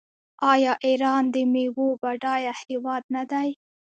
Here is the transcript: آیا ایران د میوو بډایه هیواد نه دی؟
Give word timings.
آیا 0.53 0.73
ایران 0.87 1.23
د 1.33 1.35
میوو 1.53 1.87
بډایه 2.01 2.53
هیواد 2.63 3.03
نه 3.15 3.23
دی؟ 3.31 3.49